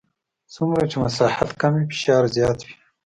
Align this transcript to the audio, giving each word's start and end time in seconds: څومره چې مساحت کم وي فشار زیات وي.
څومره 0.53 0.83
چې 0.91 0.97
مساحت 1.03 1.49
کم 1.59 1.71
وي 1.75 1.85
فشار 1.91 2.23
زیات 2.35 2.59
وي. 2.65 2.73